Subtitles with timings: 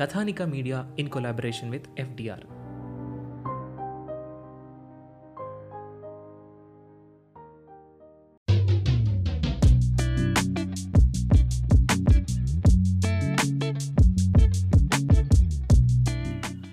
[0.00, 2.58] Kathanika media in collaboration with FDR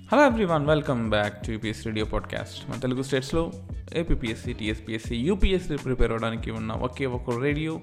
[0.10, 3.52] hello everyone welcome back to UPS radio podcast మన తెలుగు స్టేట్స్లో
[3.94, 7.82] APSC TSPSC UPSC prepare అవ్వడానికి ఉన్న ఒకే ఒక radio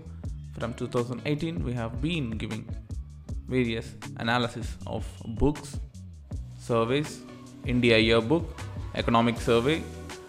[0.55, 2.65] from two thousand eighteen we have been giving
[3.49, 5.75] various analysis of books
[6.69, 7.19] surveys
[7.67, 8.49] India year book
[8.97, 9.83] economic survey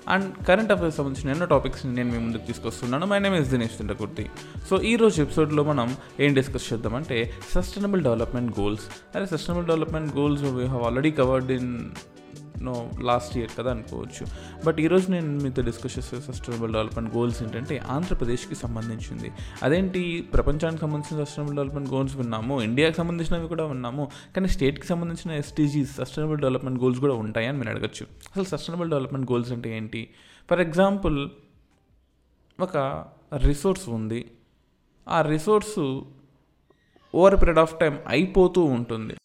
[0.08, 3.06] and current affairs సంబంధించిన ఎన్నో టాపిక్స్ని నేను మీ ముందుకు తీసుకొస్తున్నాను.
[3.06, 4.30] My name is Dinesh Tintakurti
[4.70, 8.82] so ఈ రోజు ఎపిసోడ్లో మనం ఏం డిస్కస్ చేద్దామంటే సస్టైనబుల్ డెవలప్మెంట్ గోల్స్
[9.16, 11.90] అరే sustainable development goals we have already covered in
[12.64, 14.26] no last year కదా అనుకోవచ్చు.
[14.66, 19.32] బట్ ఈరోజు నేను మీతో డిస్కస్ చేసే సస్టైనబుల్ డెవలప్మెంట్ గోల్స్ ఏంటంటే ఆంధ్రప్రదేశ్కి సంబంధించింది.
[19.64, 20.04] అదేంటి?
[20.34, 26.40] ప్రపంచానికి సంబంధించిన సస్టైనబుల్ డెవలప్మెంట్ గోల్స్ విన్నాము ఇండియాకి సంబంధించినవి కూడా విన్నాము కానీ స్టేట్కి సంబంధించిన ఎస్టీజీస్ సస్టైనబుల్
[26.40, 28.06] డెవలప్మెంట్ గోల్స్ కూడా ఉంటాయని మీరు అడగచ్చు.
[28.32, 30.10] అసలు సస్టైనబుల్ డెవలప్మెంట్ గోల్స్ అంటే ఏంటి?
[30.50, 31.30] ఫర్ ఎగ్జాంపుల్
[32.62, 33.06] ఒక
[33.36, 34.32] రిసోర్స్ ఉంది.
[35.10, 36.06] ఆ resource
[37.16, 39.16] over period of time అయిపోతూ ఉంటుంది.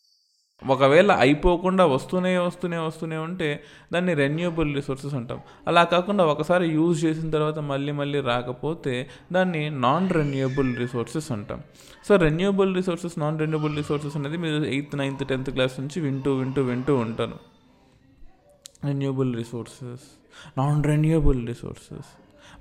[0.62, 5.40] ఒకవేళ అయిపోకుండా వస్తూనే వస్తూనే వస్తూనే ఉంటే దాన్ని రెన్యూబుల్ రిసోర్సెస్ అంటాం.
[5.66, 11.60] అలా కాకుండా ఒకసారి యూజ్ చేసిన తర్వాత మళ్ళీ మళ్ళీ రాకపోతే దాన్ని నాన్ రెన్యూబుల్ రిసోర్సెస్ అంటాం.
[12.08, 16.62] So renewable resources non renewable resources అనేది మీరు ఎయిత్ నైన్త్ టెన్త్ క్లాస్ నుంచి వింటూ వింటూ
[16.62, 17.38] వింటూ ఉంటారు.
[18.84, 20.06] Renewable resources
[20.58, 22.10] non renewable resources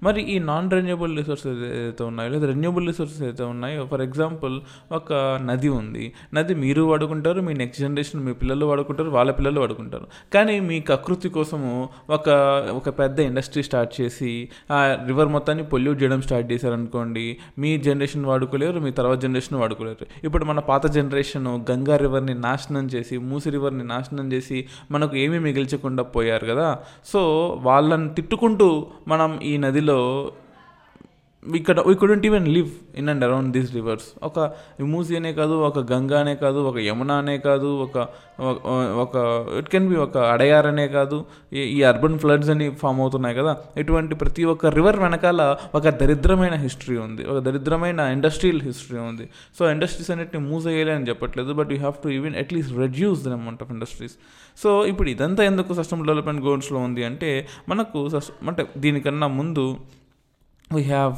[0.03, 4.61] మరి ఈ నాన్ రెన్యూబుల్ రిసోర్సెస్ ఏదైతే ఉన్నాయో లేదా రెన్యూబుల్ రిసోర్సెస్ ఏదైతే ఉన్నాయో ఫర్ ఎగ్జాంపుల్
[4.91, 5.13] ఒక
[5.45, 6.13] నది ఉంది.
[6.33, 10.07] నది మీరు వాడుకుంటారు మీ నెక్స్ట్ జనరేషన్ మీ పిల్లలు వాడుకుంటారు వాళ్ళ పిల్లలు వాడుకుంటారు.
[10.33, 12.29] కానీ మీ కకృతి కోసము ఒక
[12.75, 18.79] ఒక పెద్ద ఇండస్ట్రీ స్టార్ట్ చేసి ఆ రివర్ మొత్తాన్ని పొల్యూట్ చేయడం స్టార్ట్ చేశారనుకోండి మీ జనరేషన్ వాడుకోలేరు
[18.79, 20.05] మీ తర్వాత జనరేషన్ వాడుకోలేరు.
[20.23, 26.03] ఇప్పుడు మన పాత జనరేషన్ గంగా రివర్ని నాశనం చేసి మూసి రివర్ని నాశనం చేసి మనకు ఏమీ మిగిల్చకుండా
[26.03, 26.79] పోయారు కదా.
[27.05, 27.21] సో
[27.63, 29.95] వాళ్ళని తిట్టుకుంటూ మనం ఈ నది ఇక్కడ
[31.43, 31.59] we
[32.01, 34.39] couldn't even live in and around these rivers ఒక
[34.93, 37.97] మూసీ అనే కాదు ఒక గంగా అనే కాదు ఒక యమున అనే కాదు ఒక
[39.03, 39.15] ఒక
[39.59, 41.17] ఇట్ కెన్ బి ఒక అడయార్ అనే కాదు
[41.75, 43.53] ఈ అర్బన్ ఫ్లడ్స్ అని ఫామ్ అవుతున్నాయి కదా.
[43.77, 45.41] ఇటువంటి ప్రతి ఒక్క రివర్ వెనకాల
[45.75, 47.23] ఒక దరిద్రమైన హిస్టరీ ఉంది.
[47.31, 49.27] ఒక దరిద్రమైన ఇండస్ట్రియల్ హిస్టరీ ఉంది.
[49.57, 53.33] సో ఇండస్ట్రీస్ అన్నిటిని మూవ్ అయ్యాలి అని చెప్పట్లేదు but you have to even at least reduce the
[53.39, 54.17] amount of industries
[54.57, 57.31] so ఇప్పుడు ఇదంతా ఎందుకు సస్టమ్ డెవలప్మెంట్ గోల్స్లో ఉంది అంటే
[57.69, 58.01] మనకు
[58.47, 59.65] అంటే దీనికన్నా ముందు
[60.73, 61.17] we have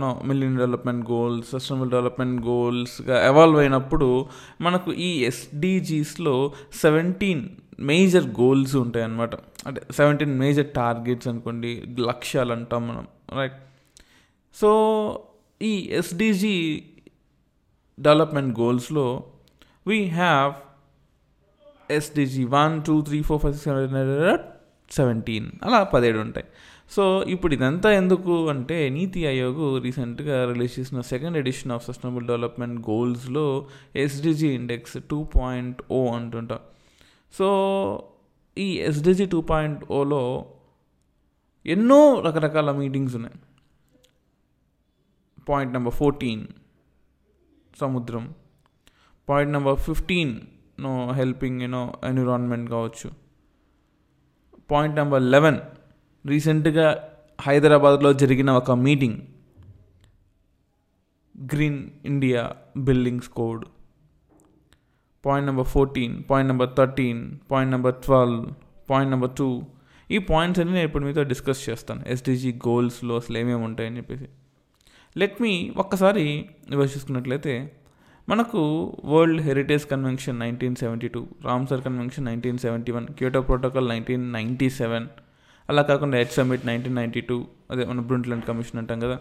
[0.00, 4.26] no million development goals sustainable development గోల్స్గా evolve అయినప్పుడు
[4.60, 7.48] మనకు ఈ ఎస్డిజీస్లో సెవెంటీన్
[7.80, 9.34] మేజర్ గోల్స్ ఉంటాయి అన్నమాట.
[9.66, 13.06] అంటే సెవెంటీన్ మేజర్ టార్గెట్స్ అనుకోండి లక్ష్యాలు అంటాం మనం
[13.38, 13.52] రైట్
[14.54, 14.70] సో
[15.62, 16.82] ఈ SDG
[18.00, 19.24] development గోల్స్లో
[19.86, 20.52] we have
[21.92, 26.46] SDG one two three four five six seventeen అలా పదిహేడు ఉంటాయి.
[26.94, 27.04] సో
[27.34, 33.44] ఇప్పుడు ఇదంతా ఎందుకు అంటే నీతి ఆయోగ్ రీసెంట్గా రిలీజ్ చేసిన second edition of sustainable development గోల్స్లో
[33.96, 36.58] SDG index two point O అంటుంటా.
[37.34, 37.48] So
[38.56, 40.22] ఈ ఎస్డిజి టూ పాయింట్ ఓలో
[41.66, 43.38] ఎన్నో రకరకాల మీటింగ్స్ ఉన్నాయి.
[45.48, 46.46] పాయింట్ నెంబర్ ఫోర్టీన్
[47.78, 48.24] సముద్రం
[49.28, 50.32] point number fifteen
[50.80, 53.08] no helping you know environment కావచ్చు
[54.70, 55.58] పాయింట్ నెంబర్ లెవెన్
[56.24, 57.10] రీసెంట్గా
[57.40, 59.18] హైదరాబాద్లో జరిగిన ఒక meeting.
[61.52, 63.64] Green India buildings code.
[65.26, 68.52] Point number fourteen point number thirteen point number twelve
[68.90, 69.62] point number two.
[70.10, 72.02] ఈ points అన్ని నేను ఇప్పుడు మీతో డిస్కస్ చేస్తాను.
[72.06, 74.28] ఎస్డిజి గోల్స్లో అసలు ఏమేమి ఉంటాయని చెప్పేసి.
[75.16, 77.70] లెట్ మీ ఒక్కసారి ఇవి
[78.28, 78.60] మనకు
[79.04, 84.70] world heritage convention nineteen seventy two Ramsar convention nineteen seventy one Kyoto protocol nineteen ninety
[84.70, 85.06] seven
[85.68, 87.36] అలా కాకుండా head summit nineteen ninety two
[87.70, 89.16] అదే మన బ్రుంట్లండ్ కమిషన్ అంటాం కదా.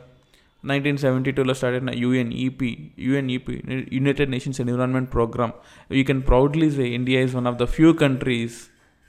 [0.63, 3.55] నైన్టీన్ సెవెంటీ టూలో స్టార్ట్ అయిన UNEP UNEP
[3.97, 5.53] United Nations environment programme
[5.99, 8.57] you can proudly say India is one of the few countries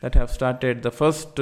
[0.03, 1.41] that have started the first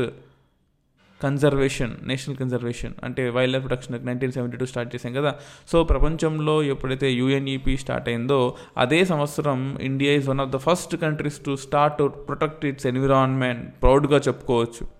[1.21, 3.23] conservation national conservation అంటే
[3.55, 5.31] wildlife protection nineteen seventy two start చేసాం కదా.
[5.71, 11.45] So ప్రపంచంలో ఎప్పుడైతే UNEP start అయిందో అదే సంవత్సరం India is one of the first countries
[11.45, 15.00] to start to protect its environment ప్రౌడ్గా చెప్పుకోవచ్చు.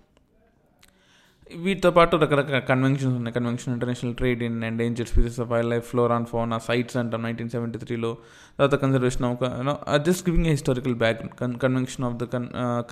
[1.65, 3.35] వీటితో పాటు రకరకాల కన్వెన్షన్స్ ఉన్నాయి.
[3.35, 7.23] Convention international trade in and endanger species of wildlife flora and fauna ఆ సైట్స్ అంటాం
[7.23, 8.19] నైన్టీన్ సెవెంటీ త్రీలో
[8.59, 12.25] తర్వాత conservation of just giving a historical back convention of the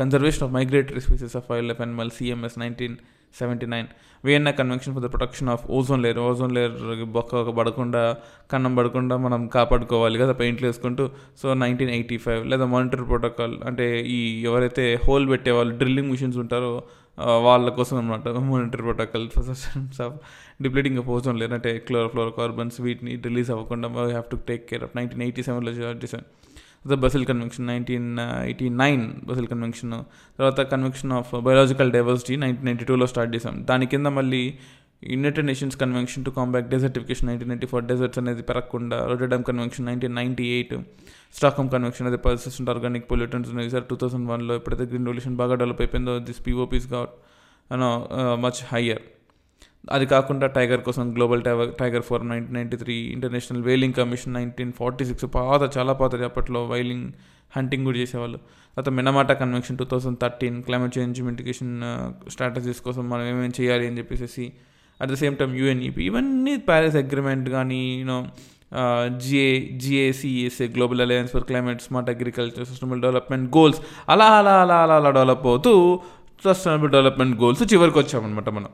[0.01, 2.97] conservation of migratory species of wildlife animal CMS nineteen
[3.39, 3.87] seventy nine
[4.25, 8.17] Vienna convention for the protection of ozone layer ozone layer బొక్క పడకుండా
[8.53, 11.11] కన్నం పడకుండా మనం కాపాడుకోవాలి కదా పెయింట్లు వేసుకుంటూ.
[11.43, 16.37] So nineteen eighty five లేదా మానిటర్ ప్రోటోకాల్ అంటే ఈ ఎవరైతే హోల్ పెట్టే వాళ్ళు డ్రిల్లింగ్ మిషన్స్
[16.37, 16.73] ఉంటారో
[17.19, 20.15] వాళ్ళ కోసం అనమాట monitor protocol first of
[20.63, 21.79] depleting of ozone layer
[22.31, 26.23] chlorofluorocarbons వీటిని రిలీజ్ అవ్వకుండా we have to take care of nineteen eighty సెవెన్లో చేసాను
[26.87, 30.05] the Basel convention nineteen eighty nine Basel convention
[30.39, 34.55] తర్వాత convention of biological diversity nineteen ninety టూలో start చేసాం దాని కింద మళ్ళీ
[35.03, 40.15] United Nations convention to combat desertification nineteen ninety four deserts అనేది పెరగకుండా Rotterdam convention nineteen
[40.15, 40.75] ninety eight
[41.35, 45.55] Stockholm convention అది persistent organic pollutants ఉన్నాయి సార్ టూ థౌసండ్ వన్లో ఎప్పుడైతే గ్రీన్ రెవల్యూషన్ బాగా
[45.55, 47.11] డెవలప్ అయిపోయిందో this POPs got
[47.73, 49.03] you know much higher
[49.91, 54.73] అది కాకుండా టైగర్ కోసం global tiger tiger forum nineteen ninety three international whaling commission nineteen
[54.73, 57.13] forty six పాత చాలా పాతది అప్పట్లో వైలింగ్
[57.57, 58.39] హంటింగ్ కూడా చేసేవాళ్ళు.
[58.39, 61.83] తర్వాత Minamata convention two thousand thirteen climate change mitigation
[62.31, 64.53] strategies కోసం మనం ఏమేమి చేయాలి అని చెప్పేసి
[65.01, 68.19] at the same time UNEP ఇవన్నీ ప్యారిస్ అగ్రిమెంట్ కానీ you know
[69.25, 69.49] GA
[69.83, 75.11] GACSA global alliance for climate smart agriculture sustainable development goals అలా అలా అలా అలా అలా
[75.11, 75.73] డెవలప్ అవుతూ
[76.45, 78.71] సస్టైనబుల్ డెవలప్మెంట్ గోల్స్ చివరికి వచ్చామన్నమాట మనం.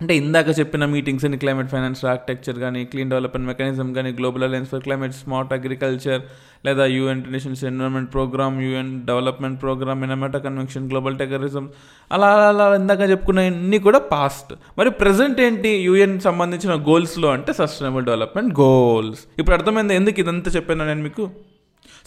[0.00, 4.70] అంటే ఇందాక చెప్పిన మీటింగ్స్ అని క్లైమేట్ ఫైనాన్స్ ఆర్కిటెక్చర్ కానీ క్లీన్ డెవలప్మెంట్ మెకానిజం కానీ global alliance
[4.70, 6.22] for climate smart agriculture
[6.66, 11.66] లేదా UN nations environment programme UN development programme Minamata convention global terrorism
[12.10, 15.68] అలా అలా ఇందాక చెప్పుకున్న అన్నీ కూడా పాస్ట్ మరి ప్రజెంట్ ఏంటి?
[15.82, 21.26] యూఎన్ సంబంధించిన గోల్స్లో అంటే సస్టైనబుల్ డెవలప్మెంట్ గోల్స్ ఇప్పుడు అర్థమైంది ఎందుకు ఇదంతా చెప్పాను నేను మీకు?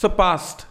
[0.01, 0.61] So past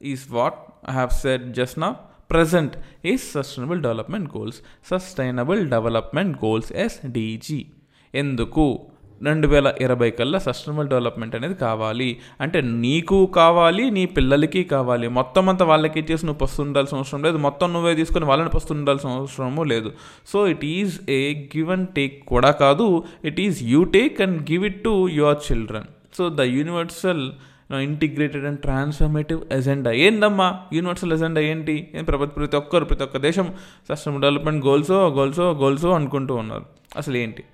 [0.00, 0.58] is what
[0.90, 1.90] I have said just నా
[2.34, 2.70] present
[3.12, 4.56] is sustainable development goals
[4.90, 7.66] sustainable development goals SDG
[8.14, 8.86] ఎందుకు?
[9.22, 12.18] రెండు వేల ఇరవై కల్లా సస్టైనబుల్ డెవలప్మెంట్ అనేది కావాలి.
[12.40, 15.08] అంటే నీకు కావాలి నీ పిల్లలకి కావాలి.
[15.08, 17.36] మొత్తం అంతా వాళ్ళకి ఇచ్చేసి నువ్వు పస్తు ఉండాల్సిన అవసరం లేదు.
[17.36, 19.92] మొత్తం నువ్వే తీసుకొని వాళ్ళని పస్తు ఉండాల్సిన అవసరము లేదు.
[20.26, 24.66] So it is a give and take కూడా కాదు it is you take and give
[24.66, 25.84] it to your children
[26.18, 27.30] so the universal
[27.78, 30.66] integrated and transformative agenda ఏందమ్మా?
[30.72, 31.88] యూనివర్సల్ ఎజెండా ఏంటి?
[31.94, 33.54] ఏం ప్రపంచ ప్రతి ఒక్కరు ప్రతి ఒక్క దేశం
[33.88, 36.66] సస్టమ్ డెవలప్మెంట్ గోల్సో గోల్సో గోల్సో అనుకుంటూ ఉన్నారు.
[36.96, 37.44] అసలు ఏంటి?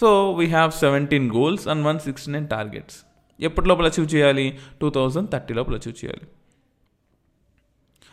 [0.00, 2.96] So we have seventeen goals and one sixty nine targets
[3.40, 4.58] ఎప్పటి లోపల అచీవ్ చేయాలి?
[4.80, 6.28] టూ థౌజండ్ థర్టీ లోపల అచీవ్ చేయాలి.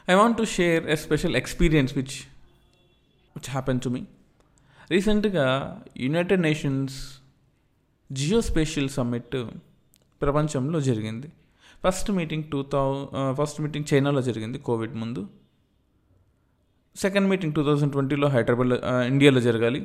[0.10, 2.18] I want to share a special experience which
[3.36, 4.04] which happen to me
[4.92, 7.20] రీసెంట్గా యునైటెడ్ నేషన్స్
[8.12, 9.46] జియోస్పేషియల్ సమ్మిట్
[10.21, 11.27] ప్రపంచంలో జరిగింది.
[11.83, 12.86] First meeting two thou
[13.39, 15.21] first meeting చైనాలో జరిగింది కోవిడ్ ముందు.
[16.95, 19.81] సెకండ్ మీటింగ్ టూ థౌజండ్ ట్వంటీలో హైదరాబాద్లో uh, ఇండియాలో జరగాలి.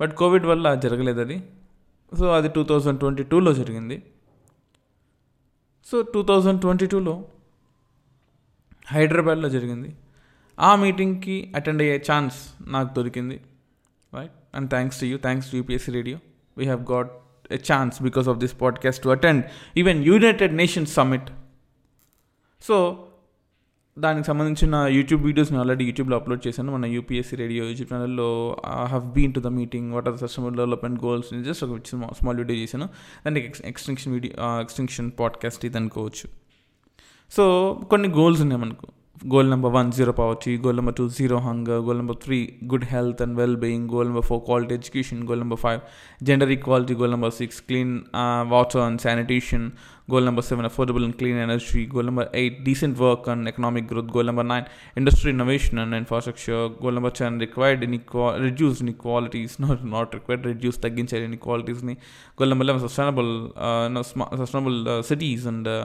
[0.00, 1.36] బట్ కోవిడ్ వల్ల జరగలేదు అది.
[2.12, 3.96] సో అది టూ థౌజండ్ ట్వంటీ టూలో జరిగింది.
[5.86, 7.14] సో టూ థౌజండ్ ట్వంటీ టూలో
[8.94, 9.90] హైదరాబాద్లో జరిగింది.
[10.58, 12.38] ఆ మీటింగ్కి అటెండ్ అయ్యే ఛాన్స్
[12.74, 13.36] నాకు దొరికింది.
[14.12, 16.18] Right and thanks to you thanks to UPSC radio
[16.58, 17.10] we have got
[17.52, 19.44] a chance because of this podcast to attend
[19.76, 21.30] even United Nations summit
[22.60, 23.06] so
[23.98, 26.72] దానికి సంబంధించిన యూట్యూబ్ వీడియోస్ని ఆల్రెడీ యూట్యూబ్లో అప్లోడ్ చేశాను.
[26.72, 30.52] మన యూపీఎస్సీ రేడియో యూట్యూబ్ ఛానల్లో I have been to the meeting what are the sustainable
[30.52, 32.88] development goals just ఒక small video చేశాను.
[33.26, 36.28] దానికి ఎక్స్టెన్షన్ వీడియో ఎక్స్టెన్షన్ పాడ్కాస్ట్ ఇది అనుకోవచ్చు.
[37.30, 38.86] సో కొన్ని గోల్స్ ఉన్నాయి మనకు.
[39.33, 42.37] goal number one zero poverty goal number two zero hunger goal number three
[42.71, 45.79] good health and well being goal number four quality education goal number five
[46.23, 47.93] gender equality goal number six clean
[48.53, 49.67] water and sanitation
[50.07, 54.09] goal number 7 affordable and clean energy goal number 8 decent work and economic growth
[54.15, 59.79] goal number 9 industry innovation and infrastructure goal number 10 required inequal reduce inequalities not
[59.95, 61.95] not required reduce తగ్గించాలి inequalities ని
[62.39, 63.31] goal number 11 sustainable
[63.67, 65.79] uh, no, smart, sustainable uh, cities and uh,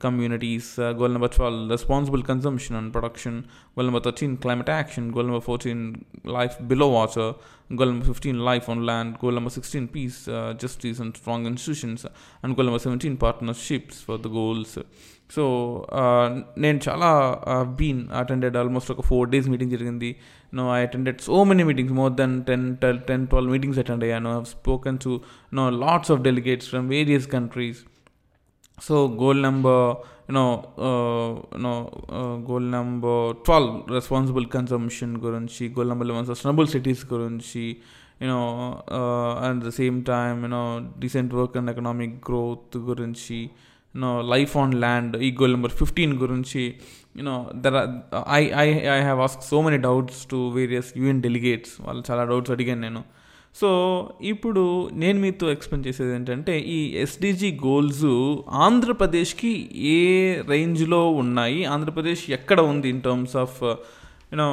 [0.00, 0.78] communities.
[0.78, 3.46] Uh, goal number 12, responsible consumption and production.
[3.74, 5.10] Goal number 13, climate action.
[5.10, 7.34] Goal number 14, life below water.
[7.74, 9.18] Goal number 15, life on land.
[9.18, 12.06] Goal number 16, peace, uh, justice, and strong institutions.
[12.42, 14.76] And goal number 17, partnerships for the goals.
[15.34, 15.44] So
[16.62, 17.08] నేను చాలా
[17.78, 20.10] been attended almost ఒక four days meeting జరిగింది
[20.58, 22.66] no I attended so many meetings more than ten
[23.08, 25.12] ten twelve meetings attend అయ్యాను I spoken to
[25.58, 27.80] no lots of delegates from various countries
[28.81, 29.95] so goal number
[30.29, 30.63] you know
[31.53, 31.91] you know
[32.51, 37.77] goal number twelve responsible consumption గురించి goal number eleven sustainable cities గురించి
[38.21, 38.39] you know
[39.49, 43.39] at the same time you know decent work and economic growth గురించి
[43.95, 46.75] you know life on land ఈ goal number fifteen గురించి
[47.17, 47.75] you know there
[48.27, 52.51] I I I have ask so many doubts to various UN delegates వాళ్ళు చాలా doubts
[52.51, 53.03] అడిగాను నేను.
[53.55, 53.69] So
[54.31, 54.61] ఇప్పుడు
[55.01, 58.05] నేను మీతో ఎక్స్ప్లెయిన్ చేసేది ఏంటంటే ఈ ఎస్డిజి గోల్స్
[58.65, 59.51] ఆంధ్రప్రదేశ్కి
[59.93, 59.97] ఏ
[60.51, 61.59] రేంజ్లో ఉన్నాయి?
[61.73, 63.57] ఆంధ్రప్రదేశ్ ఎక్కడ ఉంది in terms of
[64.33, 64.47] you know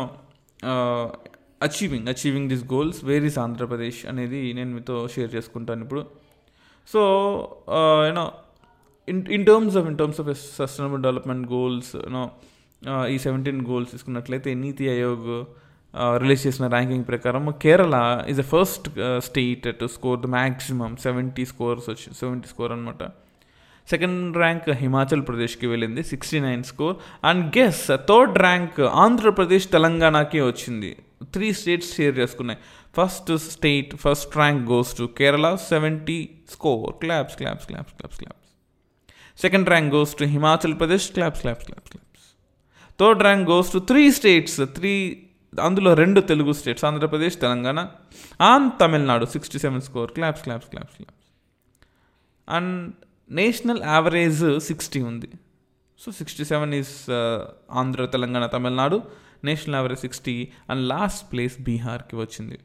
[1.67, 6.03] achieving achieving this goals where is Andhra Pradesh అనేది నేను మీతో షేర్ చేసుకుంటాను ఇప్పుడు.
[6.89, 7.01] So
[8.09, 8.27] you know
[9.09, 10.29] in in terms of in terms of
[10.59, 12.25] sustainable development goals you know
[13.15, 15.31] ఈ సెవెంటీన్ గోల్స్ తీసుకున్నట్లయితే నీతి Aayog
[15.95, 17.97] release చేసిన ranking ప్రకారం Kerala
[18.29, 18.87] is the first
[19.19, 23.05] state to score the maximum seventy scores వచ్చి seventy score అనమాట
[23.89, 30.91] second rank Himachal ప్రదేశ్కి వెళ్ళింది sixty nine score and guess third rank Andhra Pradesh తెలంగాణకి వచ్చింది.
[31.35, 32.59] త్రీ స్టేట్స్ షేర్ చేసుకున్నాయి.
[32.97, 36.19] First state first rank goes to Kerala seventy
[36.49, 38.45] score claps claps claps claps claps
[39.39, 42.27] second rank goes to Himachal Pradesh claps claps claps claps
[43.01, 44.95] third rank goes to three states three
[45.59, 47.81] అందులో రెండు Telugu states Andhra Pradesh Telangana
[48.41, 51.27] and Tamil Nadu sixty seven score claps claps claps claps
[52.49, 52.95] and
[53.31, 55.31] national average sixty ఉంది.
[55.99, 57.11] So sixty seven is
[57.71, 59.03] Andhra Telangana Tamil Nadu.
[59.45, 62.59] National average sixty and last place బీహార్కి వచ్చింది.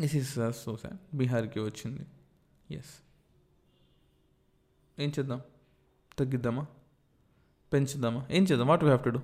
[0.00, 2.06] This is so sir బీహార్కి వచ్చింది.
[2.74, 2.94] Yes
[5.00, 5.40] ఏం చేద్దాం?
[6.18, 6.66] తగ్గిద్దామా?
[7.72, 8.26] పెంచుదామా?
[8.30, 8.66] ఏం చేద్దాం?
[8.66, 9.20] What we have to do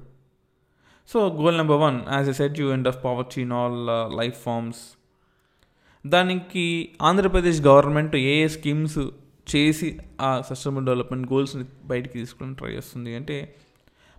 [1.09, 3.87] so goal number one as a set you end of poverty in all
[4.19, 4.99] life forms
[6.07, 8.99] దానికి ఆంధ్రప్రదేశ్ గవర్నమెంట్ ఏ ఏ స్కీమ్స్
[9.57, 13.55] చేసి ఆ సస్టైనబుల్ డెవలప్మెంట్ గోల్స్ని బయటికి తీసుకుని ట్రై చేస్తుంది అంటే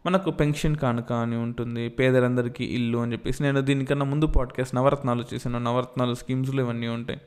[0.05, 3.43] మనకు పెన్షన్ కానుక అని ఉంటుంది పేదలందరికీ ఇల్లు అని చెప్పేసి.
[3.43, 5.59] నేను దీనికన్నా ముందు పాడ్కాస్ట్ నవరత్నాలు చేశాను.
[5.59, 7.21] నవరత్నాలు స్కీమ్స్లో ఇవన్నీ ఉంటాయి.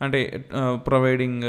[0.00, 1.42] అంటే providing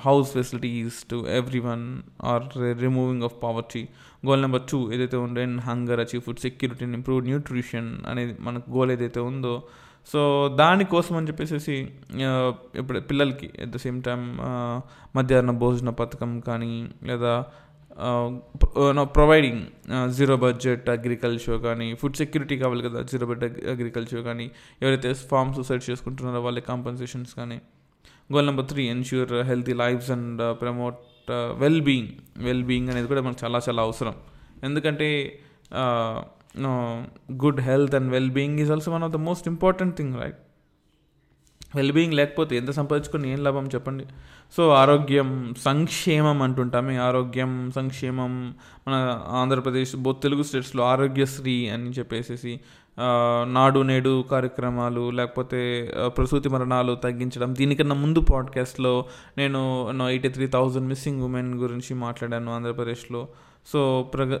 [0.00, 1.26] house facilities to
[1.58, 2.42] everyone or
[2.80, 3.88] removing of poverty
[4.26, 8.92] goal number two ఏదైతే ఉందో and hunger achieve food security improve nutrition అనేది మనకు గోల్
[8.92, 9.62] ఏదైతే ఉందో.
[10.06, 11.74] సో దానికోసం అని చెప్పేసి
[12.78, 14.36] ఇప్పుడు పిల్లలకి అట్ ద సేమ్ టైం
[15.16, 17.44] మధ్యాహ్న భోజన పథకం కానీ లేదా
[19.14, 19.62] ప్రొవైడింగ్
[20.08, 24.50] జీరో బడ్జెట్ అగ్రికల్చర్ కానీ ఫుడ్ సెక్యూరిటీ కావాలి కదా జీరో బడ్జెట్ అగ్రికల్చర్ కానీ
[24.82, 27.58] ఎవరైతే ఫార్మ్ సూసైడ్ చేసుకుంటున్నారో వాళ్ళ కాంపన్సేషన్స్ కానీ
[28.34, 31.00] goal number three ensure healthy lifes and promote
[31.58, 32.12] well being
[32.44, 34.14] well being అనేది కూడా మనకు చాలా చాలా అవసరం.
[34.64, 35.08] ఎందుకంటే
[37.44, 40.40] good health and well being is also one of the most important thing right
[41.76, 44.04] well being లేకపోతే ఎంత సంపాదించుకుని ఏం లాభం చెప్పండి?
[44.56, 45.28] సో ఆరోగ్యం
[45.64, 48.32] సంక్షేమం అంటుంటామే ఆరోగ్యం సంక్షేమం
[48.88, 48.94] మన
[49.40, 52.52] ఆంధ్రప్రదేశ్ బోత్ తెలుగు స్టేట్స్లో ఆరోగ్యశ్రీ అని చెప్పేసి
[52.98, 55.60] నాడు నేడు కార్యక్రమాలు లేకపోతే
[56.16, 57.54] ప్రసూతి మరణాలు తగ్గించడం.
[57.54, 59.04] దీనికన్నా ముందు పాడ్కాస్ట్లో
[59.38, 63.28] నేను eighty three thousand missing women గురించి మాట్లాడాను ఆంధ్రప్రదేశ్లో.
[63.66, 64.32] సో ప్రగ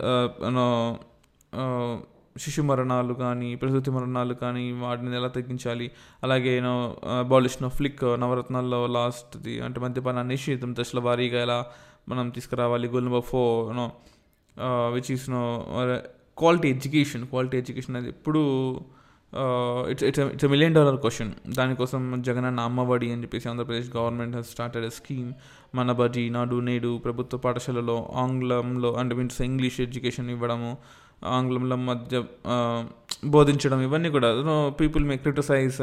[2.38, 5.90] శిశు మరణాలు కానీ ప్రసూతి మరణాలు కానీ వాటిని ఎలా తగ్గించాలి?
[6.22, 11.66] అలాగే నో అబాలిషన్ ఆఫ్ ఫ్లిక్ నవరత్నాల్లో లాస్ట్ది అంటే మద్యపాన నిషేధం దశల వారీగా ఎలా
[12.08, 12.88] మనం తీసుకురావాలి?
[12.88, 13.90] Goal number four
[14.94, 15.64] which is no
[16.36, 18.42] quality education quality education అనేది ఎప్పుడు
[19.90, 24.84] it's it's it's million dollar question దానికోసం జగనన్న అమ్మఒడి అని చెప్పేసి Andhra Pradesh government has started
[24.84, 25.30] a scheme
[25.74, 30.72] Mana Badi Nadu నేడు ప్రభుత్వ పాఠశాలలో ఆంగ్లంలో అంటే మీన్స్ ఇంగ్లీష్ ఎడ్యుకేషన్ ఇవ్వడము
[31.28, 32.16] ఆంగ్లంలో మధ్య
[33.24, 34.28] బోధించడం ఇవన్నీ కూడా.
[34.80, 35.76] పీపుల్ మే క్రిటిసైజ్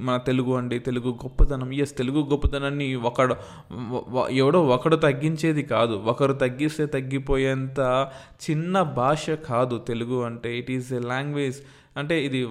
[0.00, 1.72] మన తెలుగు అండి తెలుగు గొప్పతనం.
[1.74, 3.36] ఎస్ తెలుగు గొప్పతనాన్ని ఒకడు
[4.30, 5.94] ఎవడో ఒకడు తగ్గించేది కాదు.
[6.12, 8.08] ఒకరు తగ్గిస్తే తగ్గిపోయేంత
[8.44, 10.58] చిన్న భాష కాదు తెలుగు అంటే.
[10.58, 11.56] ఇట్ ఈస్ ఎ లాంగ్వేజ్
[11.98, 12.46] అంటే ఇది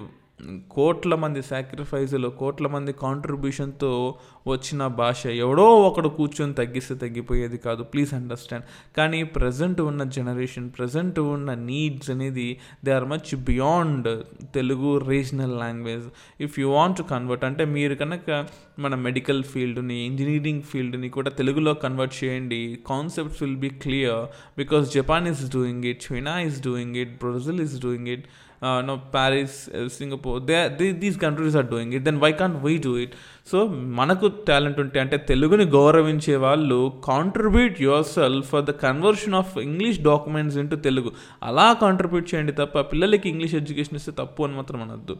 [0.70, 4.14] కోట్ల మంది సాక్రిఫైజులు కోట్ల మంది కాంట్రిబ్యూషన్తో
[4.46, 7.82] వచ్చిన భాష ఎవడో ఒకడు కూర్చొని తగ్గిస్తే తగ్గిపోయేది కాదు.
[7.82, 8.64] ప్లీజ్ అండర్స్టాండ్
[8.96, 14.08] కానీ ప్రజెంట్ ఉన్న జనరేషన్ ప్రజెంట్ ఉన్న నీడ్స్ అనేది they are much beyond
[14.54, 16.06] Telugu regional language
[16.42, 18.46] if you want to convert అంటే మీరు కనుక
[18.78, 22.78] మన మెడికల్ ఫీల్డ్ని ఇంజనీరింగ్ ఫీల్డ్ని కూడా తెలుగులో కన్వర్ట్ చేయండి.
[22.86, 24.22] Concepts will be clear
[24.58, 28.24] because Japan is doing it China is doing it Brazil is doing it
[28.62, 29.56] no Paris
[29.98, 30.56] Singapore they
[31.02, 33.14] these countries are doing it then why can't why do it
[33.50, 33.58] so
[34.00, 37.80] మనకు talent ఉంటే అంటే తెలుగుని గౌరవించే వాళ్ళు contribute
[38.16, 41.12] yourself for the conversion of English documents into Telugu
[41.42, 45.16] అలా contribute చేయండి తప్ప పిల్లలకి ఇంగ్లీష్ ఎడ్యుకేషన్ ఇస్తే తప్పు అని మాత్రం అనొద్దు.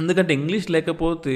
[0.00, 1.32] ఎందుకంటే ఇంగ్లీష్ లేకపోతే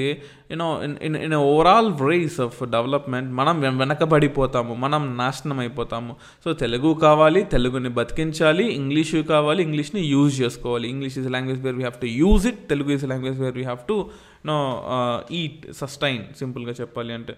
[0.51, 0.67] you know
[1.07, 6.13] in in overall race of development మనం వెనకబడిపోతాము మనం నాశనం అయిపోతాము.
[6.43, 10.87] సో తెలుగు కావాలి తెలుగుని బతికించాలి ఇంగ్లీషు కావాలి ఇంగ్లీష్ని యూజ్ చేసుకోవాలి.
[10.93, 13.83] English is language where we have to use it Telugu is language where we have
[13.91, 13.97] to
[14.51, 14.57] know
[15.41, 17.35] it sustain సింపుల్గా చెప్పాలి అంటే.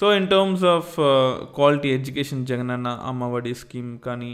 [0.00, 0.94] So in terms of
[1.58, 4.32] quality education Jagananna Ammavodi scheme కానీ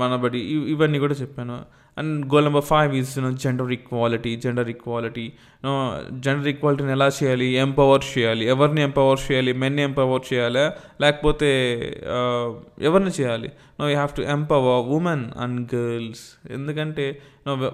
[0.00, 1.56] మనబడి um, ఇవన్నీ కూడా చెప్పాను.
[1.98, 5.32] And goal number five is you know gender equality gender equality
[6.10, 7.46] gender ఈక్వాలిటీని ఎలా చేయాలి?
[7.46, 8.46] Empower చేయాలి.
[8.46, 9.52] ఎవరిని ఎంపవర్ చేయాలి?
[9.52, 10.64] మెన్ని ఎంపవర్ చేయాలా?
[11.00, 11.50] లేకపోతే
[12.80, 13.50] ఎవరిని చేయాలి?
[13.80, 17.06] No you have to empower women and girls ఎందుకంటే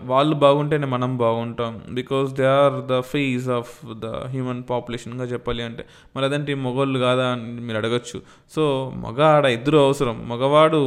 [0.02, 1.81] వాళ్ళు బాగుంటేనే మనం బాగుంటాం.
[1.91, 5.85] Because they are the face of the human పాపులేషన్గా చెప్పాలి అంటే.
[6.17, 6.55] మరి అదంటే?
[6.55, 8.21] మగవాళ్ళు కాదా అని మీరు అడగచ్చు.
[8.57, 10.29] సో మగ ఆడ ఇద్దరు అవసరం.
[10.29, 10.83] మగవాడు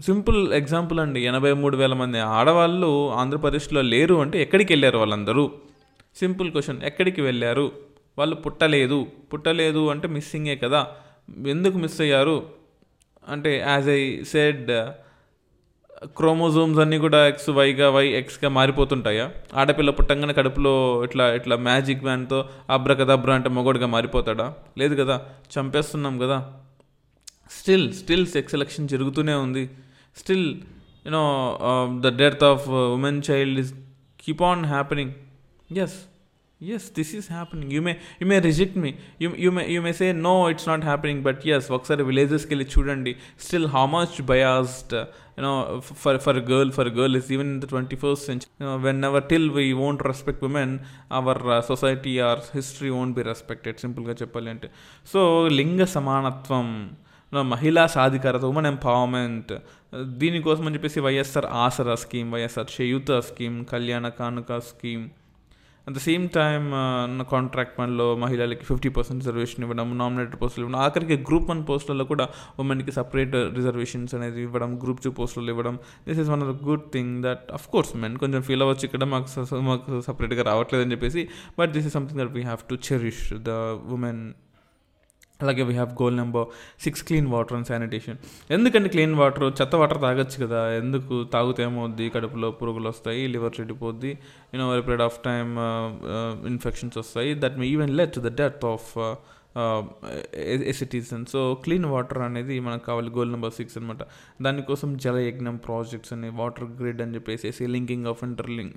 [0.00, 1.20] సింపుల్ ఎగ్జాంపుల్ అండి.
[1.20, 5.50] ఎనభై మూడు వేల మంది ఆడవాళ్ళు ఆంధ్రప్రదేశ్లో లేరు అంటే ఎక్కడికి వెళ్ళారు వాళ్ళందరూ?
[6.16, 6.82] Simple question.
[6.82, 7.72] ఎక్కడికి వెళ్ళారు?
[8.18, 9.06] వాళ్ళు పుట్టలేదు.
[9.32, 10.86] పుట్టలేదు అంటే మిస్సింగే కదా.
[11.46, 12.46] ఎందుకు మిస్ అయ్యారు?
[13.28, 14.70] అంటే యాజ్ ఐ సెడ్
[16.06, 19.30] క్రోమోజోమ్స్ అన్నీ కూడా ఎక్స్ వైగా వై ఎక్స్గా మారిపోతుంటాయా?
[19.54, 24.54] ఆడపిల్ల పుట్టంగానే కడుపులో ఇట్లా ఇట్లా మ్యాజిక్ వ్యాన్తో అబ్రకదబ్ర అంటే మొగోడుగా మారిపోతాడా?
[24.78, 25.22] లేదు కదా.
[25.58, 26.52] చంపేస్తున్నాం కదా.
[27.56, 29.64] స్టిల్ స్టిల్ సెక్స్ ఎలక్షన్ జరుగుతూనే ఉంది.
[30.16, 30.46] Still
[31.06, 31.24] you know
[32.06, 32.64] the death of
[32.96, 33.72] women child is
[34.24, 35.12] keep on happening
[35.84, 35.98] yes
[36.60, 38.90] yes this is happening you may you may reject me
[39.22, 42.66] you you may you may say no it's not happening but yes ఒకసారి విలేజెస్కి వెళ్ళి
[42.74, 43.12] చూడండి
[43.44, 44.94] still how much biased
[45.38, 45.52] you know
[46.02, 48.50] for for girl for girl is even in the twenty first century
[49.10, 50.74] whenever till we won't respect women
[51.12, 51.40] our
[51.70, 54.70] society or history won't be respected సింపుల్గా చెప్పాలి అంటే
[55.12, 55.22] so
[55.60, 56.68] లింగ సమానత్వం
[57.32, 59.52] మహిళా సాధికారత women empowerment
[60.02, 65.08] దీనికోసం అని చెప్పేసి YSR Aasara scheme YSR Cheyutha scheme Kalyana Kanuka scheme.
[65.88, 66.72] At the same time
[67.30, 72.28] contract పనిలో మహిళలకి ఫిఫ్టీ పర్సెంట్ రిజర్వేషన్ ఇవ్వడం నామినేటెడ్ పోస్టులు ఇవ్వడం ఆఖరికి గ్రూప్ వన్ పోస్టులలో కూడా
[72.58, 75.78] ఉమెన్కి సపరేట్ రిజర్వేషన్స్ అనేది ఇవ్వడం గ్రూప్ టూ పోస్టులు ఇవ్వడం.
[76.08, 79.04] This is one of the good thing that of course men కొంచెం ఫీల్ అవ్వచ్చు ఇక్కడ
[79.04, 81.28] మాకు మాకు సపరేట్గా రావట్లేదని చెప్పేసి
[81.58, 83.50] but this is something that we have to cherish the
[83.90, 84.34] women
[85.42, 86.46] అలాగే we have goal number
[86.80, 88.18] six clean water and sanitation
[88.50, 90.62] ఎందుకంటే క్లీన్ వాటర్ చెత్త వాటర్ తాగొచ్చు కదా.
[90.74, 91.24] ఎందుకు?
[91.34, 92.08] తాగితే ఏమవుద్ది?
[92.08, 94.18] కడుపులో పురుగులు వస్తాయి liver చెడిపోద్ది.
[94.54, 95.52] You know over period of time
[96.46, 97.34] infections వస్తాయి.
[97.34, 98.90] That may even lead the death of
[100.72, 104.02] citizen so clean water అనేది మనకు కావాలి గోల్ నెంబర్ సిక్స్ అనమాట
[104.42, 108.72] దానికోసం జలయజ్ఞం ప్రాజెక్ట్స్ అని వాటర్ గ్రిడ్ అని చెప్పేసి linking of interlink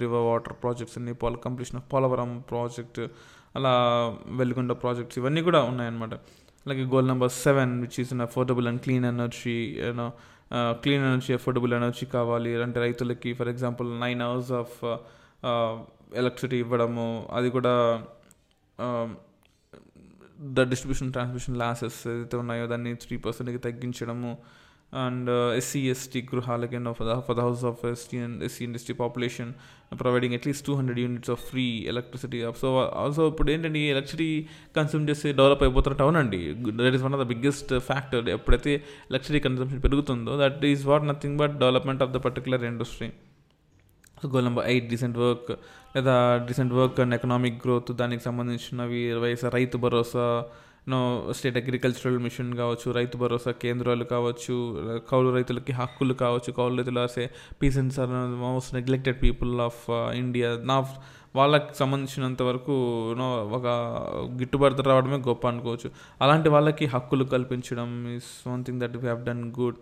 [0.00, 3.00] river water projects అని Pola completion of Polavaram project
[3.56, 3.72] అలా
[4.38, 6.14] వెలుగొండ ప్రాజెక్ట్స్ ఇవన్నీ కూడా ఉన్నాయన్నమాట.
[6.66, 10.08] అలాగే goal number seven which is affordable and clean energy you know
[10.82, 12.50] clean energy affordable energy కావాలి.
[12.62, 14.76] అంటే రైతులకి for example nine hours of
[16.20, 17.72] electricity ఇవ్వడము అది కూడా
[20.56, 24.32] ద డిస్ట్రిబ్యూషన్ ట్రాన్స్మిషన్ లాసెస్ ఏదైతే ఉన్నాయో దాన్ని త్రీ పర్సెంట్కి తగ్గించడము
[24.92, 29.50] and SC ST గృహాలకి for the house of ST and SC industry population
[29.96, 34.46] providing at least two hundred units of free electricity so also ఇప్పుడు ఏంటంటే ఈ ఎలక్ట్రిసిటీ
[34.76, 36.54] కన్సూమ్ చేసి డెవలప్ అయిపోతున్నట్టు అవునండి.
[36.54, 38.74] That is one of the biggest factor ఎప్పుడైతే
[39.10, 43.08] electricity consumption పెరుగుతుందో that is what nothing but development of the particular industry
[44.22, 45.50] so goal number eight decent work
[45.96, 50.26] లేదా decent work and economic growth దానికి సంబంధించినవి YSR Rythu Bharosa
[50.88, 54.54] no state agricultural machine కావచ్చు రైతు భరోసా కేంద్రాలు కావచ్చు
[55.10, 57.30] కౌలు రైతులకి హక్కులు కావచ్చు కౌలు రైతులు ఆసే
[57.62, 60.86] peasants are most neglected people of India నా
[61.36, 62.74] వాళ్ళకి సంబంధించినంత వరకు
[63.18, 63.66] నో ఒక
[64.38, 65.90] గిట్టుబాటు రావడమే గొప్ప అనుకోవచ్చు.
[66.22, 69.76] అలాంటి వాళ్ళకి హక్కులు కల్పించడం is one thing that we have done good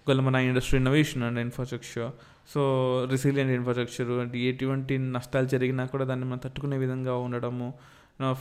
[0.00, 2.10] ఒకవేళ మన industry innovation and infrastructure
[2.54, 2.60] so
[3.10, 7.74] resilient infrastructure అంటే ఎటువంటి నష్టాలు జరిగినా కూడా దాన్ని మనం తట్టుకునే విధంగా ఉండడము.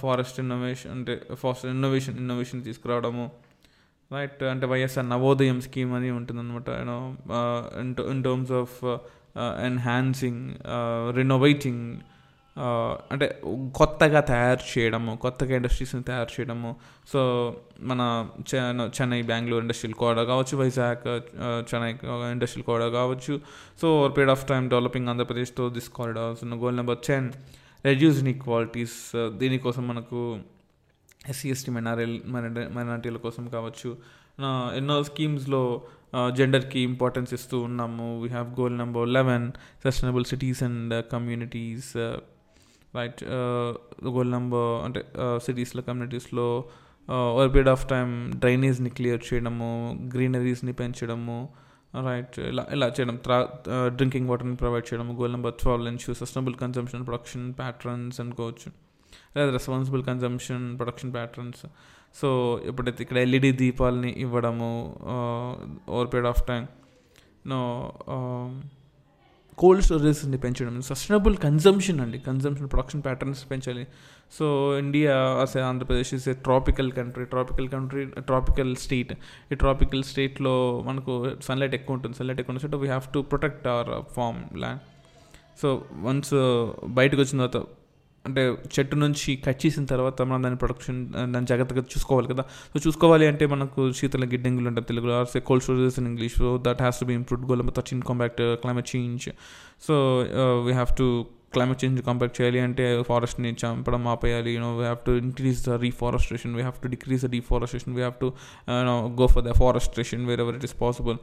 [0.01, 3.31] ఫారెస్ట్ ఇన్నోవేషన్ అంటే ఫారెస్ట్ ఇన్నోవేషన్ ఇన్నోవేషన్ తీసుకురావడము.
[4.13, 6.69] రైట్ అంటే వైఎస్ఆర్ నవోదయం స్కీమ్ అని ఉంటుందన్నమాట.
[6.69, 6.99] You know
[8.11, 8.77] in terms of
[9.65, 10.43] enhancing
[11.15, 11.83] renovating
[13.11, 13.41] అంటే
[13.75, 16.75] కొత్తగా తయారు చేయడము కొత్తగా ఇండస్ట్రీస్ని తయారు చేయడము.
[17.13, 17.19] సో
[17.81, 18.29] మన
[19.01, 21.91] చెన్నై బెంగళూరు ఇండస్ట్రియల్ కోడ కావచ్చు వైజాగ్ uh, చెన్నై
[22.31, 23.41] ఇండస్ట్రియల్ కోడ కావచ్చు.
[23.81, 27.31] So over period of time developing ఆంధ్రప్రదేశ్తో this corridors goal number ten
[27.87, 28.97] reduce inequalities
[29.41, 30.19] దీనికోసం మనకు
[31.31, 32.05] ఎస్సీ ఎస్టీ మైనారి
[32.75, 33.89] మైనారిటీల కోసం కావచ్చు.
[34.79, 35.61] ఎన్నో స్కీమ్స్లో
[36.37, 38.07] జెండర్కి ఇంపార్టెన్స్ ఇస్తూ ఉన్నాము.
[38.21, 39.45] We have goal number eleven
[39.83, 41.89] sustainable cities and communities
[42.97, 43.21] right
[44.15, 45.01] goal number అంటే
[45.45, 46.47] సిటీస్లో కమ్యూనిటీస్లో
[47.09, 48.07] ఓవర్ పీరియడ్ ఆఫ్ టైం
[48.43, 49.71] డ్రైనేజ్ని క్లియర్ చేయడము
[50.15, 51.37] గ్రీనరీస్ని పెంచడము
[51.95, 53.15] రైట్ ఇలా ఇలా చేయడం.
[53.15, 53.49] త్రా
[53.87, 55.21] డ్రింకింగ్ వాటర్ని ప్రొవైడ్ చేయడం.
[55.21, 58.71] Goal number twelve ensure sustainable consumption production patterns అనుకోవచ్చు.
[59.37, 61.65] లేదా responsible consumption production patterns
[62.15, 64.69] so ఎప్పుడైతే ఇక్కడ ఎల్ఈడి దీపాలని ఇవ్వడము
[65.89, 66.67] over period of time
[67.47, 67.59] no
[69.57, 70.81] cold స్టోరేజ్ని పెంచడం.
[70.81, 72.19] సస్టైనబుల్ కన్జంప్షన్ అండి.
[72.19, 73.87] కన్జంప్షన్ ప్రొడక్షన్ ప్యాటర్న్స్ పెంచాలి.
[74.31, 79.13] So India as Andhra Pradesh is a tropical country tropical country tropical state
[79.51, 82.17] ఈ ట్రాపికల్ స్టేట్లో మనకు సన్లైట్ ఎక్కువ ఉంటుంది.
[82.17, 84.79] సన్లైట్ ఎక్కువ ఉంటుంది so we have to protect our farm land
[85.61, 86.33] so once
[86.87, 87.63] బయటకు వచ్చిన తర్వాత
[88.27, 88.43] అంటే
[88.75, 90.99] చెట్టు నుంచి కట్ చేసిన తర్వాత మనం దాని ప్రొడక్షన్
[91.33, 92.43] దాన్ని జాగ్రత్తగా చూసుకోవాలి కదా.
[92.73, 95.13] సో చూసుకోవాలి అంటే మనకు శీతల గిడ్డంగులు ఉంటాయి తెలుగులో.
[95.19, 98.41] Or say cold storages in English so that has to be improved goal number thirteen compact
[98.63, 99.27] climate change
[99.87, 99.95] so
[100.67, 101.07] we have to
[101.55, 104.51] climate change compact చేయాలి అంటే ఫారెస్ట్ని చంపడం ఆపేయాలి.
[104.55, 108.17] You know we have to increase the reforestation we have to decrease the deforestation we have
[108.23, 108.29] to
[109.21, 111.17] go for the forestation wherever it is possible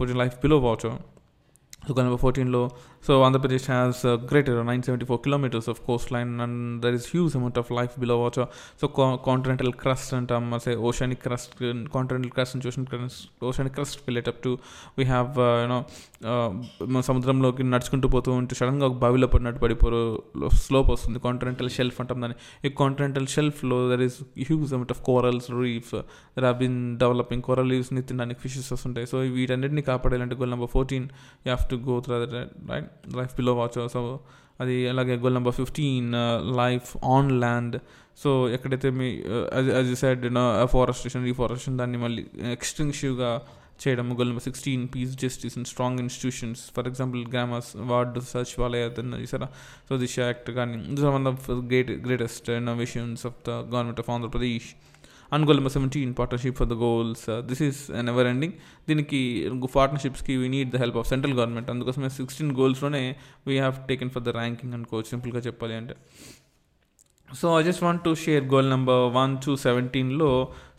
[0.00, 0.86] for life below watch
[1.86, 2.60] so number ఫోర్టీన్లో
[3.06, 7.34] so Andhra Pradesh has greater nine seventy four kilometers of coast line and there is huge
[7.38, 8.38] amount of life below watch
[8.80, 8.86] so
[9.28, 11.52] continental crust అంటాం అసే oceanic crust
[11.96, 14.52] continental crust నుంచి ocean crust oceanic crust వెళ్ళేట్ up to
[14.98, 15.30] we have
[15.62, 15.78] you know
[17.10, 20.02] సముద్రంలోకి నడుచుకుంటూ పోతూ ఉంటే సడన్గా ఒక బావిలో పడినట్టు పడిపోరు
[20.66, 21.18] స్లోప్ వస్తుంది.
[21.28, 22.38] కాంటినెంటల్ షెల్ఫ్ అంటాం దాన్ని.
[22.66, 24.18] ఈ continental షెల్ఫ్లో there is
[24.50, 25.94] huge amount of corals reef
[26.36, 29.08] there been developing coral లీవ్స్ని తినడానికి ఫిషెస్ వస్తుంటాయి.
[29.14, 31.08] సో వీటన్నిటిని కాపాడాలంటే goal number fourteen
[31.46, 34.20] you to go through right life below watch so
[34.60, 36.12] అది అలాగే goal number fifteen
[36.56, 37.80] life on land
[38.18, 39.22] so ఎక్కడైతే మీ
[39.76, 40.26] అది side
[40.64, 43.42] forestation reforestation దాన్ని మళ్ళీ ఎక్స్టెన్సివ్గా
[43.88, 49.48] చేయడం goal number sixteen peace justice and strong institutions for example grammars ward Sachivalaya చూసారా?
[49.88, 54.10] సో దిశ యాక్ట్ కానీ this are one of great greatest innovations of the government of
[54.10, 54.74] Andhra Pradesh
[55.32, 58.54] and goal number seventeen partnership for the goals this is never ending
[58.88, 59.20] దీనికి
[59.78, 63.02] పార్ట్నర్షిప్స్కి we need the help of central government అందుకోసమే sixteen గోల్స్లోనే
[63.48, 65.96] we have taken for the ranking అనుకోవచ్చు సింపుల్గా చెప్పాలి అంటే.
[67.28, 70.28] So I just want to share goal number one to సెవెంటీన్లో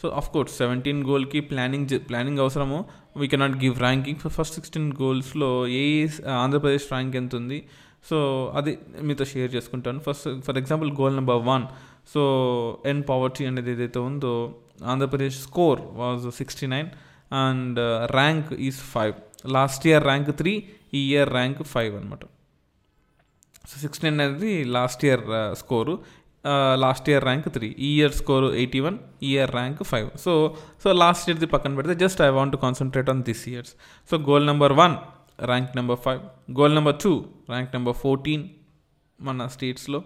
[0.01, 2.79] so of course seventeen గోల్కి planning planning అవసరము.
[3.21, 5.83] We cannot give ranking for first sixteen గోల్స్లో ఏ
[6.43, 7.59] Andhra Pradesh rank ఎంత ఉంది?
[8.09, 8.17] సో
[8.57, 8.71] అది
[9.07, 9.99] మీతో షేర్ చేసుకుంటాను.
[9.99, 11.65] First for example goal number one
[12.09, 12.21] so
[12.91, 14.33] end poverty అనేది ఏదైతే ఉందో
[14.91, 16.89] Andhra Pradesh score was sixty nine
[17.39, 17.79] and
[18.17, 19.15] rank is five
[19.55, 20.53] last year rank three
[20.93, 22.23] ఈ ఇయర్ ర్యాంక్ ఫైవ్ అనమాట
[23.69, 25.23] సో సిక్స్టీ నైన్ అనేది last year
[25.61, 25.93] score
[26.83, 28.97] last year rank three ఈ year score eighty one
[29.29, 30.33] year rank five so
[30.83, 33.71] so last ఇయర్ది పక్కన పెడితే just I want to concentrate on this years
[34.09, 34.95] so goal number one
[35.43, 36.21] rank number five
[36.59, 37.11] goal number two
[37.49, 38.45] rank number fourteen
[39.19, 39.99] మన స్టేట్స్లో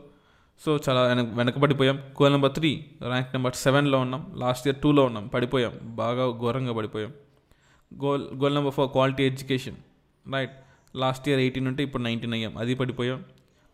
[0.60, 1.96] so చాలా వెనక వెనకబడిపోయాం.
[1.96, 4.32] Goal number three rank number సెవెన్లో ఉన్నాం.
[4.36, 5.28] Last year టూలో ఉన్నాం.
[5.28, 5.72] పడిపోయాం.
[5.84, 7.14] బాగా ఘోరంగా పడిపోయాం.
[8.04, 9.76] Goal goal number four quality education
[10.34, 10.52] right
[10.96, 12.58] last year eighteen ఉంటే ఇప్పుడు నైన్టీన్ అయ్యాం.
[12.58, 13.26] అది పడిపోయాం.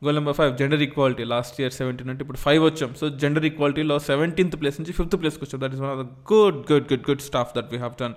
[0.05, 2.95] Goal number five gender equality last year seventeen అంటే ఇప్పుడు ఫైవ్ వచ్చాం.
[2.95, 5.61] సో జెండర్ ఈక్వాలిటీలో సెవెంటీన్త్ ప్లేస్ నుంచి ఫిఫ్త్ ప్లేస్కి వచ్చాం.
[5.63, 8.13] That is one of the good good good good stuff that we have done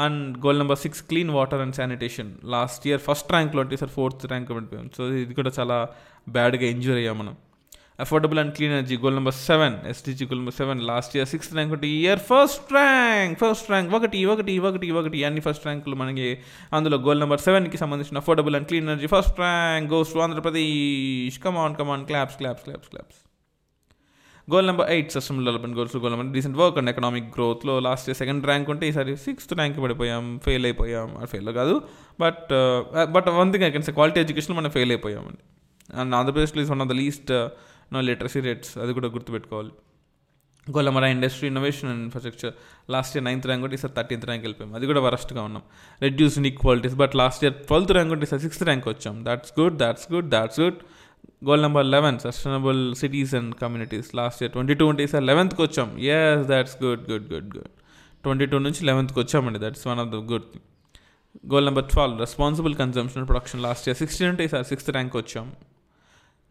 [0.00, 4.26] and goal number six clean water and sanitation last year first ర్యాంక్లో అంటే sir fourth
[4.26, 4.90] rank పడిపోయాం.
[4.96, 5.88] So ఇది కూడా చాలా
[6.28, 7.36] బ్యాడ్గా injure అయ్యాం మనం.
[7.98, 11.72] Affordable and clean energy goal number seven SDG goal number seven last year sixth rank
[11.74, 16.28] ఒకటి year first rank first rank ఒకటి ఒకటి ఒకటి ఒకటి అన్ని ఫస్ట్ ర్యాంకులు మనకి
[16.78, 21.74] అందులో గోల్ నెంబర్ సెవెన్కి సంబంధించిన affordable and clean energy first rank goes to Andhra Pradesh come on
[21.80, 23.20] come on claps claps claps claps
[24.48, 28.18] goal number eight system development goals goal number decent work and economic గ్రోత్లో లాస్ట్ ఇయర్
[28.22, 31.08] సెకండ్ ర్యాంక్ ఉంటే ఈసారి sixth rank పడిపోయాం fail అయిపోయాం.
[31.32, 31.74] Fail కాదు
[32.22, 32.48] but
[33.16, 35.42] but one thing I can say quality education మనం fail అయిపోయామండి.
[36.00, 37.32] And ఆంధ్రప్రదేశ్లో is one of the least
[37.92, 39.70] no literacy rates అది కూడా గుర్తుపెట్టుకోవాలి.
[40.76, 42.52] గోలమర industry innovation and infrastructure
[42.90, 44.74] last year ninth rank ఉంటే ఈసారి థర్టీన్త్ ర్యాంక్ వెళ్ళిపోయాం.
[44.74, 45.62] అది కూడా వరస్ట్గా ఉన్నాం.
[46.02, 49.24] Reduce equalities but last year twelfth rank ఉంటే ఈసారి సిక్స్త్ ర్యాంక్ వచ్చాం.
[49.24, 50.78] That's good that's good that's good
[51.44, 55.98] goal number eleven sustainable cities and communities last year twenty two ఉంటే ఈసారి లెవెన్త్కి వచ్చాం.
[55.98, 57.72] Yes that's good good good good
[58.22, 60.66] twenty two నుంచి లెవెన్త్కి వచ్చామండి that's one of the good thing
[61.54, 65.52] goal number twelve responsible consumption production last year sixteen అంటే ఈసారి sixth rank వచ్చాం.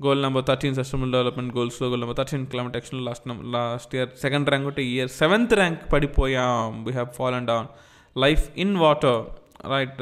[0.05, 4.49] Goal number thirteen sustainable development గోల్స్లో goal number thirteen climate action last last year second
[4.51, 6.83] rank ఒకటి year seventh rank పడిపోయాం.
[6.85, 7.69] We have fall and down
[8.15, 9.21] life in water
[9.73, 10.01] right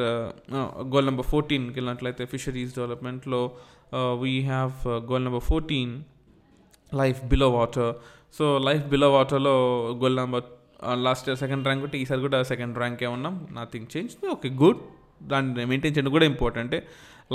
[0.94, 3.42] goal number ఫోర్టీన్కి వెళ్ళినట్లయితే fisheries డెవలప్మెంట్లో
[4.24, 4.74] we have
[5.12, 5.94] goal number fourteen
[6.92, 7.92] life below water
[8.38, 9.56] so life below వాటర్లో
[10.04, 10.46] goal number
[11.08, 13.36] last year second rank ఒకటి ఈసారి కూడా second ర్యాంకే ఉన్నాం.
[13.60, 14.82] Nothing change okay good
[15.22, 16.80] దాన్ని maintain చేయడం కూడా ఇంపార్టెంటే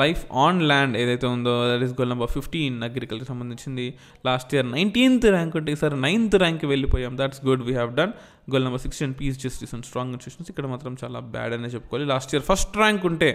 [0.00, 3.86] లైఫ్ ఆన్ ల్యాండ్ ఏదైతే ఉందో that is goal number fifteen agriculture సంబంధించింది.
[4.28, 7.14] లాస్ట్ ఇయర్ నైన్టీన్త్ ర్యాంక్ ఉంటే ఈసారి నైన్త్ ర్యాంక్ వెళ్ళిపోయాం.
[7.20, 8.12] That's good we have done
[8.52, 12.06] goal number sixteen peace justice and strong institutions ఇక్కడ మాత్రం చాలా బ్యాడ్ అనే చెప్పుకోవాలి.
[12.12, 13.30] లాస్ట్ ఇయర్ ఫస్ట్ ర్యాంక్ ఉంటే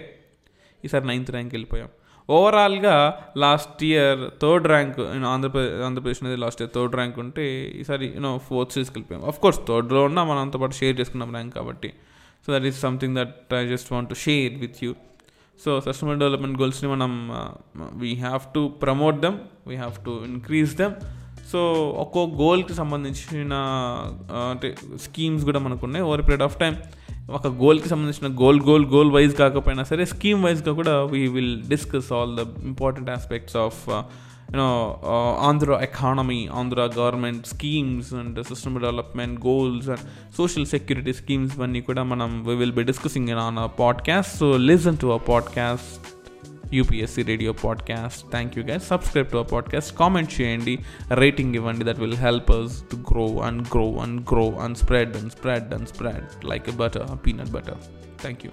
[0.84, 1.90] ఈసారి నైన్త్ ర్యాంక్ వెళ్ళిపోయాం.
[2.28, 2.94] ఓవరాల్గా
[3.42, 4.96] last year third rank
[5.34, 7.44] Andhra Pradesh Andhra Pradesh అనేది లాస్ట్ ఇయర్ థర్డ్ ర్యాంక్ ఉంటే
[7.80, 9.22] ఈసారి యూనో ఫోర్త్ స్టేజ్కి వెళ్ళిపోయాం.
[9.30, 11.90] ఆఫ్ కోర్స్ థర్డ్లో ఉన్నా మనం అంతా పాటు షేర్ చేసుకున్నాం ర్యాంక్ కాబట్టి.
[12.46, 14.94] So that is something that I just want to share with you
[15.64, 17.30] so sustainable development గోల్స్ని మనం
[17.78, 19.34] we have to promote them
[19.68, 20.94] we have to increase them
[21.52, 21.58] so
[21.96, 23.54] ఒక్కో గోల్కి సంబంధించిన
[24.50, 26.04] అంటే స్కీమ్స్ కూడా మనకు ఉన్నాయి.
[26.04, 26.76] ఓవర్ పీరియడ్ ఆఫ్ టైం
[27.30, 32.12] ఒక గోల్కి సంబంధించిన గోల్ గోల్ గోల్ వైజ్ కాకపోయినా సరే స్కీమ్ వైజ్గా కూడా we will discuss
[32.12, 33.88] all the important aspects of
[34.52, 35.00] you know
[35.40, 40.04] Andhra economy Andhra government schemes and system development goals and
[40.36, 44.56] social security schemes ఇవన్నీ కూడా మనం we will be discussing in on a podcast so
[44.56, 46.06] listen to a podcast
[46.74, 50.78] UPSC radio podcast thank you guys subscribe to a podcast comment చేయండి.
[51.14, 51.84] Rating ఇవ్వండి.
[51.84, 55.88] That will help us to grow and grow and grow and spread and spread and
[55.88, 57.78] spread like a butter peanut butter
[58.20, 58.50] thank you